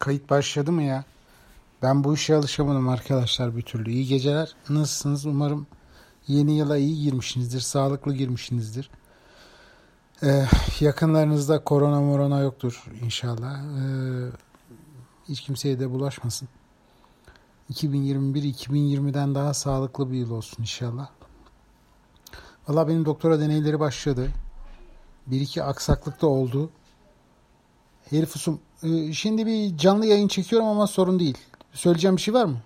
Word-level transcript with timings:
Kayıt 0.00 0.30
başladı 0.30 0.72
mı 0.72 0.82
ya? 0.82 1.04
Ben 1.82 2.04
bu 2.04 2.14
işe 2.14 2.36
alışamadım 2.36 2.88
arkadaşlar 2.88 3.56
bir 3.56 3.62
türlü. 3.62 3.90
İyi 3.90 4.06
geceler. 4.06 4.54
Nasılsınız? 4.68 5.26
Umarım 5.26 5.66
yeni 6.28 6.56
yıla 6.56 6.76
iyi 6.76 7.02
girmişsinizdir. 7.02 7.60
Sağlıklı 7.60 8.14
girmişsinizdir. 8.14 8.90
Ee, 10.22 10.46
yakınlarınızda 10.80 11.64
korona 11.64 12.00
morona 12.00 12.40
yoktur 12.40 12.84
inşallah. 13.02 13.58
Ee, 13.58 14.30
hiç 15.28 15.40
kimseye 15.40 15.80
de 15.80 15.90
bulaşmasın. 15.90 16.48
2021 17.68 18.42
2020'den 18.42 19.34
daha 19.34 19.54
sağlıklı 19.54 20.10
bir 20.12 20.16
yıl 20.16 20.30
olsun 20.30 20.62
inşallah. 20.62 21.08
Valla 22.68 22.88
benim 22.88 23.04
doktora 23.04 23.40
deneyleri 23.40 23.80
başladı. 23.80 24.30
Bir 25.26 25.40
iki 25.40 25.62
aksaklık 25.62 26.22
da 26.22 26.26
oldu. 26.26 26.70
Herif 28.10 28.36
usum. 28.36 28.60
Ee, 28.84 29.12
şimdi 29.12 29.46
bir 29.46 29.78
canlı 29.78 30.06
yayın 30.06 30.28
çekiyorum 30.28 30.68
ama 30.68 30.86
sorun 30.86 31.20
değil. 31.20 31.38
Söyleyeceğim 31.72 32.16
bir 32.16 32.22
şey 32.22 32.34
var 32.34 32.44
mı? 32.44 32.56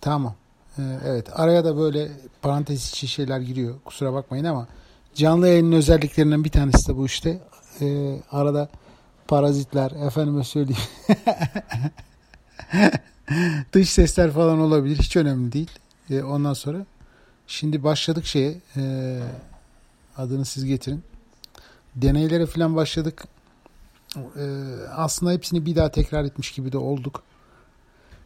Tamam. 0.00 0.34
Ee, 0.78 0.82
evet. 1.04 1.28
Araya 1.32 1.64
da 1.64 1.76
böyle 1.76 2.10
parantez 2.42 2.88
içi 2.88 3.08
şeyler 3.08 3.40
giriyor. 3.40 3.74
Kusura 3.84 4.12
bakmayın 4.12 4.44
ama 4.44 4.68
canlı 5.14 5.48
yayının 5.48 5.72
özelliklerinden 5.72 6.44
bir 6.44 6.50
tanesi 6.50 6.88
de 6.88 6.96
bu 6.96 7.06
işte. 7.06 7.40
Ee, 7.80 8.20
arada 8.30 8.68
parazitler, 9.28 9.90
efendime 9.90 10.44
söyleyeyim. 10.44 10.82
Dış 13.72 13.90
sesler 13.90 14.30
falan 14.30 14.58
olabilir. 14.58 14.98
Hiç 14.98 15.16
önemli 15.16 15.52
değil. 15.52 15.70
Ondan 16.24 16.52
sonra 16.52 16.86
şimdi 17.46 17.84
başladık 17.84 18.26
şeye. 18.26 18.60
Adını 20.16 20.44
siz 20.44 20.64
getirin. 20.64 21.02
Deneylere 21.96 22.46
falan 22.46 22.76
başladık. 22.76 23.24
Ee, 24.16 24.62
aslında 24.96 25.32
hepsini 25.32 25.66
bir 25.66 25.76
daha 25.76 25.90
tekrar 25.90 26.24
etmiş 26.24 26.52
gibi 26.52 26.72
de 26.72 26.78
olduk. 26.78 27.22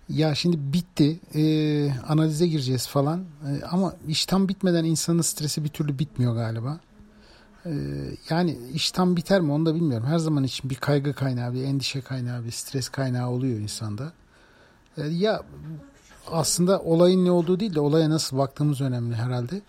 Ya 0.08 0.34
şimdi 0.34 0.72
bitti. 0.72 1.20
Ee, 1.34 1.92
analize 2.08 2.46
gireceğiz 2.46 2.86
falan. 2.86 3.20
Ee, 3.20 3.64
ama 3.64 3.94
iş 4.08 4.26
tam 4.26 4.48
bitmeden 4.48 4.84
insanın 4.84 5.22
stresi 5.22 5.64
bir 5.64 5.68
türlü 5.68 5.98
bitmiyor 5.98 6.34
galiba. 6.34 6.80
Ee, 7.66 7.70
yani 8.30 8.58
iş 8.74 8.90
tam 8.90 9.16
biter 9.16 9.40
mi 9.40 9.52
onu 9.52 9.66
da 9.66 9.74
bilmiyorum. 9.74 10.06
Her 10.06 10.18
zaman 10.18 10.44
için 10.44 10.70
bir 10.70 10.74
kaygı 10.74 11.14
kaynağı, 11.14 11.54
bir 11.54 11.64
endişe 11.64 12.00
kaynağı, 12.00 12.44
bir 12.44 12.50
stres 12.50 12.88
kaynağı 12.88 13.30
oluyor 13.30 13.58
insanda. 13.58 14.12
Ee, 14.98 15.06
ya 15.06 15.42
aslında 16.26 16.80
olayın 16.80 17.24
ne 17.24 17.30
olduğu 17.30 17.60
değil 17.60 17.74
de 17.74 17.80
olaya 17.80 18.10
nasıl 18.10 18.38
baktığımız 18.38 18.80
önemli 18.80 19.14
herhalde. 19.14 19.62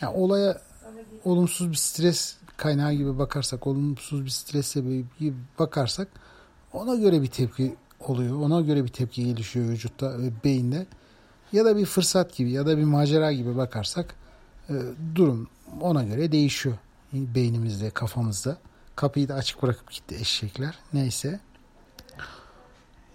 Yani 0.00 0.16
olaya 0.16 0.60
olumsuz 1.24 1.70
bir 1.70 1.76
stres 1.76 2.36
kaynağı 2.56 2.92
gibi 2.92 3.18
bakarsak, 3.18 3.66
olumsuz 3.66 4.24
bir 4.24 4.30
stres 4.30 4.66
sebebi 4.66 5.04
gibi 5.18 5.36
bakarsak 5.58 6.08
ona 6.72 6.94
göre 6.94 7.22
bir 7.22 7.26
tepki 7.26 7.76
oluyor. 8.00 8.36
Ona 8.36 8.60
göre 8.60 8.84
bir 8.84 8.88
tepki 8.88 9.24
gelişiyor 9.24 9.68
vücutta 9.68 10.18
ve 10.18 10.30
beyinde. 10.44 10.86
Ya 11.52 11.64
da 11.64 11.76
bir 11.76 11.86
fırsat 11.86 12.36
gibi 12.36 12.50
ya 12.50 12.66
da 12.66 12.78
bir 12.78 12.84
macera 12.84 13.32
gibi 13.32 13.56
bakarsak 13.56 14.14
e, 14.68 14.74
durum 15.14 15.48
ona 15.80 16.04
göre 16.04 16.32
değişiyor 16.32 16.78
beynimizde, 17.12 17.90
kafamızda. 17.90 18.58
Kapıyı 18.96 19.28
da 19.28 19.34
açık 19.34 19.62
bırakıp 19.62 19.90
gitti 19.90 20.16
eşekler. 20.20 20.78
Neyse. 20.92 21.40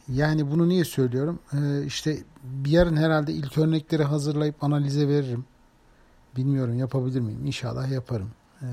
Yani 0.07 0.51
bunu 0.51 0.69
niye 0.69 0.85
söylüyorum? 0.85 1.39
Ee, 1.53 1.85
işte 1.85 2.17
yarın 2.65 2.97
herhalde 2.97 3.33
ilk 3.33 3.57
örnekleri 3.57 4.03
hazırlayıp 4.03 4.63
analize 4.63 5.07
veririm. 5.07 5.45
Bilmiyorum 6.37 6.77
yapabilir 6.77 7.19
miyim? 7.19 7.45
İnşallah 7.45 7.91
yaparım. 7.91 8.31
Ee, 8.61 8.65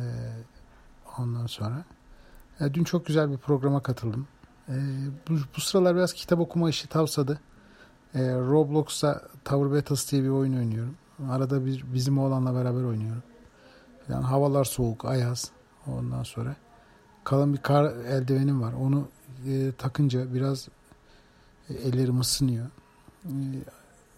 ondan 1.21 1.47
sonra. 1.47 1.85
E, 2.61 2.75
dün 2.75 2.85
çok 2.85 3.07
güzel 3.07 3.31
bir 3.31 3.37
programa 3.37 3.83
katıldım. 3.83 4.29
E, 4.69 4.75
bu, 5.29 5.35
bu 5.57 5.61
sıralar 5.61 5.97
biraz 5.97 6.13
kitap 6.13 6.41
okuma 6.41 6.71
işi 6.71 6.89
tavsadı. 6.89 7.41
E, 8.15 8.21
Roblox'ta 8.35 9.23
Tower 9.45 9.79
Battles 9.79 10.13
diye 10.13 10.23
bir 10.23 10.29
oyun 10.29 10.57
oynuyorum. 10.57 10.97
Arada 11.31 11.67
bir 11.67 11.85
bizim 11.95 12.19
oğlanla 12.19 12.55
beraber 12.55 12.83
oynuyorum. 12.83 13.23
Yani 14.09 14.25
havalar 14.25 14.65
soğuk, 14.65 15.05
ayaz. 15.05 15.51
Ondan 15.87 16.23
sonra 16.23 16.57
kalın 17.25 17.53
bir 17.53 17.59
kar 17.59 17.85
eldivenim 17.85 18.63
var. 18.63 18.73
Onu 18.73 19.09
e, 19.47 19.73
takınca 19.79 20.35
biraz 20.35 20.69
e, 21.69 21.75
ellerim 21.75 22.21
ısınıyor. 22.21 22.67
E, 23.25 23.31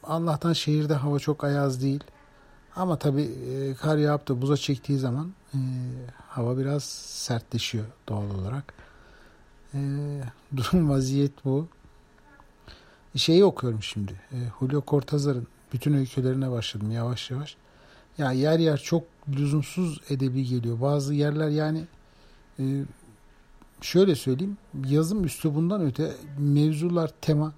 Allah'tan 0.04 0.52
şehirde 0.52 0.94
hava 0.94 1.18
çok 1.18 1.44
ayaz 1.44 1.82
değil. 1.82 2.04
Ama 2.76 2.98
tabii 2.98 3.22
e, 3.22 3.74
kar 3.74 3.96
yağıp 3.96 4.28
da 4.28 4.42
buza 4.42 4.56
çektiği 4.56 4.98
zaman 4.98 5.32
e, 5.54 5.58
hava 6.28 6.58
biraz 6.58 6.84
sertleşiyor 6.84 7.84
doğal 8.08 8.30
olarak. 8.30 8.74
E, 9.74 9.78
durum 10.56 10.90
vaziyet 10.90 11.44
bu. 11.44 11.68
Şeyi 13.16 13.44
okuyorum 13.44 13.82
şimdi. 13.82 14.12
E, 14.32 14.36
Julio 14.60 14.82
Cortázar'ın 14.86 15.46
bütün 15.72 15.94
öykülerine 15.94 16.50
başladım 16.50 16.90
yavaş 16.90 17.30
yavaş. 17.30 17.56
Ya 18.18 18.32
yer 18.32 18.58
yer 18.58 18.78
çok 18.78 19.04
lüzumsuz 19.28 20.00
edebi 20.10 20.44
geliyor. 20.44 20.80
Bazı 20.80 21.14
yerler 21.14 21.48
yani 21.48 21.84
e, 22.58 22.84
şöyle 23.80 24.14
söyleyeyim 24.14 24.56
yazım 24.86 25.24
üslubundan 25.24 25.82
öte 25.82 26.12
mevzular 26.38 27.10
tema 27.20 27.52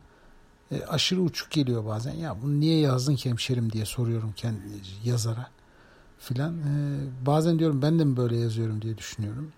e, 0.72 0.84
aşırı 0.86 1.20
uçuk 1.20 1.50
geliyor 1.50 1.86
bazen. 1.86 2.12
Ya 2.12 2.36
bunu 2.42 2.60
niye 2.60 2.78
yazdın 2.78 3.16
ki 3.16 3.30
hemşerim 3.30 3.72
diye 3.72 3.84
soruyorum 3.84 4.32
kendi 4.36 4.60
yazara 5.04 5.50
filan. 6.18 6.54
E, 6.58 6.98
bazen 7.26 7.58
diyorum 7.58 7.82
ben 7.82 7.98
de 7.98 8.04
mi 8.04 8.16
böyle 8.16 8.36
yazıyorum 8.36 8.82
diye 8.82 8.98
düşünüyorum. 8.98 9.52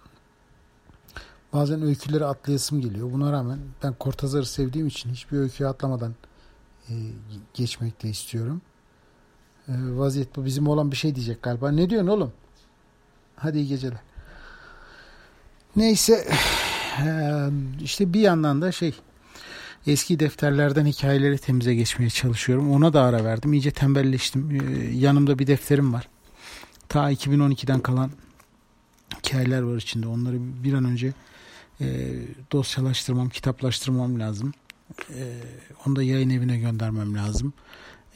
Bazen 1.53 1.83
öyküleri 1.83 2.25
atlayasım 2.25 2.81
geliyor. 2.81 3.13
Buna 3.13 3.33
rağmen 3.33 3.59
ben 3.83 3.95
Kortazar'ı 3.95 4.47
sevdiğim 4.47 4.87
için 4.87 5.11
hiçbir 5.11 5.39
öyküyü 5.39 5.69
atlamadan 5.69 6.15
e, 6.89 6.93
geçmek 7.55 8.03
de 8.03 8.09
istiyorum. 8.09 8.63
Vaziyet 9.69 10.37
bu. 10.37 10.45
Bizim 10.45 10.69
olan 10.69 10.91
bir 10.91 10.97
şey 10.97 11.15
diyecek 11.15 11.43
galiba. 11.43 11.71
Ne 11.71 11.91
diyorsun 11.91 12.09
oğlum? 12.09 12.33
Hadi 13.37 13.59
iyi 13.59 13.69
geceler. 13.69 13.99
Neyse 15.77 16.29
işte 17.83 18.13
bir 18.13 18.21
yandan 18.21 18.63
da 18.63 18.73
şey 18.73 18.95
eski 19.87 20.21
defterlerden 20.21 20.87
hikayeleri 20.87 21.39
temize 21.39 21.75
geçmeye 21.75 22.11
çalışıyorum. 22.11 22.71
Ona 22.73 22.93
da 22.93 23.03
ara 23.03 23.25
verdim. 23.25 23.53
İyice 23.53 23.71
tembelleştim. 23.71 24.51
E, 24.51 24.85
yanımda 24.97 25.39
bir 25.39 25.47
defterim 25.47 25.93
var. 25.93 26.09
Ta 26.89 27.13
2012'den 27.13 27.81
kalan 27.81 28.11
hikayeler 29.19 29.63
var 29.63 29.77
içinde. 29.77 30.07
Onları 30.07 30.37
bir 30.65 30.73
an 30.75 30.85
önce 30.85 31.13
e, 31.81 31.87
dosyalaştırmam, 32.53 33.29
kitaplaştırmam 33.29 34.21
lazım. 34.21 34.53
E, 35.11 35.23
onu 35.87 35.97
da 35.97 36.03
yayın 36.03 36.31
evine 36.31 36.59
göndermem 36.59 37.15
lazım. 37.15 37.53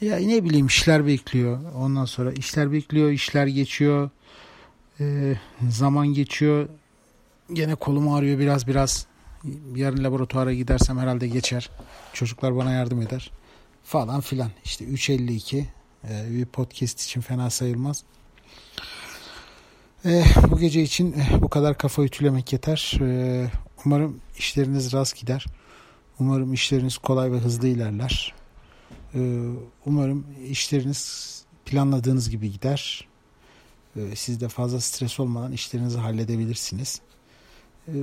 Ya 0.01 0.17
ne 0.17 0.43
bileyim 0.43 0.67
işler 0.67 1.07
bekliyor. 1.07 1.59
Ondan 1.75 2.05
sonra 2.05 2.31
işler 2.31 2.71
bekliyor, 2.71 3.09
işler 3.09 3.47
geçiyor. 3.47 4.09
E, 4.99 5.35
zaman 5.69 6.07
geçiyor. 6.07 6.69
Gene 7.53 7.75
kolum 7.75 8.13
ağrıyor 8.13 8.39
biraz 8.39 8.67
biraz. 8.67 9.07
Yarın 9.75 10.03
laboratuvara 10.03 10.53
gidersem 10.53 10.97
herhalde 10.97 11.27
geçer. 11.27 11.69
Çocuklar 12.13 12.55
bana 12.55 12.71
yardım 12.71 13.01
eder. 13.01 13.31
Falan 13.83 14.21
filan. 14.21 14.51
İşte 14.65 14.85
3.52 14.85 15.63
e, 16.09 16.31
bir 16.31 16.45
podcast 16.45 17.01
için 17.01 17.21
fena 17.21 17.49
sayılmaz. 17.49 18.03
E, 20.05 20.23
bu 20.49 20.59
gece 20.59 20.81
için 20.81 21.13
e, 21.13 21.41
bu 21.41 21.49
kadar 21.49 21.77
kafa 21.77 22.03
ütülemek 22.03 22.53
yeter. 22.53 22.97
E, 23.01 23.51
umarım 23.85 24.21
işleriniz 24.37 24.93
rast 24.93 25.15
gider. 25.15 25.45
Umarım 26.19 26.53
işleriniz 26.53 26.97
kolay 26.97 27.31
ve 27.31 27.37
hızlı 27.37 27.67
ilerler. 27.67 28.33
E, 29.15 29.19
umarım 29.85 30.25
işleriniz 30.49 31.29
planladığınız 31.65 32.29
gibi 32.29 32.51
gider. 32.51 33.07
E, 33.95 34.15
siz 34.15 34.41
de 34.41 34.47
fazla 34.47 34.79
stres 34.79 35.19
olmadan 35.19 35.51
işlerinizi 35.51 35.97
halledebilirsiniz. 35.97 37.01
E, 37.87 37.93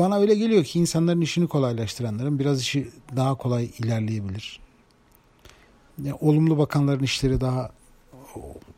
bana 0.00 0.18
öyle 0.18 0.34
geliyor 0.34 0.64
ki 0.64 0.78
insanların 0.78 1.20
işini 1.20 1.48
kolaylaştıranların 1.48 2.38
biraz 2.38 2.60
işi 2.60 2.88
daha 3.16 3.34
kolay 3.34 3.70
ilerleyebilir. 3.78 4.60
Yani 6.04 6.14
olumlu 6.20 6.58
bakanların 6.58 7.02
işleri 7.02 7.40
daha 7.40 7.70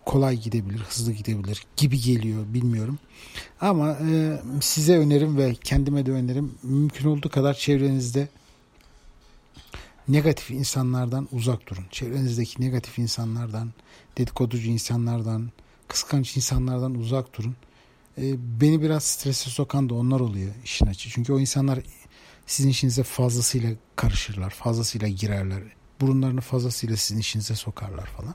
kolay 0.04 0.36
gidebilir, 0.36 0.78
hızlı 0.78 1.12
gidebilir 1.12 1.66
gibi 1.76 2.00
geliyor 2.00 2.44
bilmiyorum. 2.54 2.98
Ama 3.60 3.90
e, 3.90 4.40
size 4.60 4.98
önerim 4.98 5.36
ve 5.36 5.54
kendime 5.54 6.06
de 6.06 6.10
önerim 6.10 6.54
mümkün 6.62 7.08
olduğu 7.08 7.28
kadar 7.28 7.54
çevrenizde 7.54 8.28
negatif 10.08 10.50
insanlardan 10.50 11.28
uzak 11.32 11.70
durun. 11.70 11.84
Çevrenizdeki 11.90 12.62
negatif 12.62 12.98
insanlardan, 12.98 13.72
dedikoducu 14.18 14.68
insanlardan, 14.68 15.50
kıskanç 15.88 16.36
insanlardan 16.36 16.94
uzak 16.94 17.38
durun. 17.38 17.56
E, 18.18 18.60
beni 18.60 18.82
biraz 18.82 19.04
strese 19.04 19.50
sokan 19.50 19.88
da 19.88 19.94
onlar 19.94 20.20
oluyor 20.20 20.54
işin 20.64 20.86
açı. 20.86 21.10
Çünkü 21.10 21.32
o 21.32 21.40
insanlar 21.40 21.78
sizin 22.46 22.70
işinize 22.70 23.02
fazlasıyla 23.02 23.70
karışırlar, 23.96 24.50
fazlasıyla 24.50 25.08
girerler. 25.08 25.62
Burunlarını 26.00 26.40
fazlasıyla 26.40 26.96
sizin 26.96 27.20
işinize 27.20 27.54
sokarlar 27.54 28.06
falan. 28.06 28.34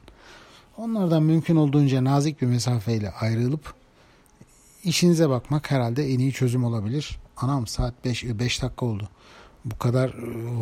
Onlardan 0.77 1.23
mümkün 1.23 1.55
olduğunca 1.55 2.03
nazik 2.03 2.41
bir 2.41 2.47
mesafeyle 2.47 3.11
ayrılıp 3.11 3.73
işinize 4.83 5.29
bakmak 5.29 5.71
herhalde 5.71 6.13
en 6.13 6.19
iyi 6.19 6.33
çözüm 6.33 6.63
olabilir. 6.63 7.19
Anam 7.37 7.67
saat 7.67 8.05
5 8.05 8.23
5 8.23 8.61
dakika 8.61 8.85
oldu. 8.85 9.09
bu 9.65 9.77
kadar 9.77 10.13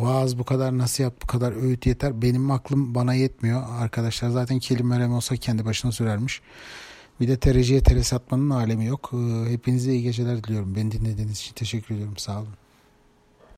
vaaz, 0.02 0.38
bu 0.38 0.44
kadar 0.44 0.78
nasihat, 0.78 1.22
bu 1.22 1.26
kadar 1.26 1.62
öğüt 1.62 1.86
yeter. 1.86 2.22
Benim 2.22 2.50
aklım 2.50 2.94
bana 2.94 3.14
yetmiyor. 3.14 3.62
Arkadaşlar 3.70 4.28
zaten 4.30 4.58
kelime 4.58 5.08
olsa 5.08 5.36
kendi 5.36 5.64
başına 5.64 5.92
sürermiş. 5.92 6.42
Bir 7.20 7.28
de 7.28 7.36
tereciye 7.36 7.82
tere 7.82 8.02
satmanın 8.02 8.50
alemi 8.50 8.86
yok. 8.86 9.12
Hepinize 9.48 9.92
iyi 9.92 10.02
geceler 10.02 10.44
diliyorum. 10.44 10.76
Beni 10.76 10.92
dinlediğiniz 10.92 11.38
için 11.38 11.54
teşekkür 11.54 11.94
ediyorum. 11.94 12.16
Sağ 12.16 12.38
olun. 12.40 12.48